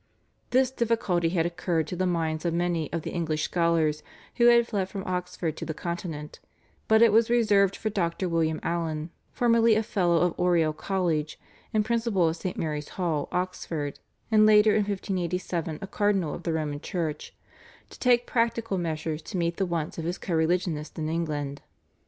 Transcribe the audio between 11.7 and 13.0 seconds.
and Principal of St. Mary's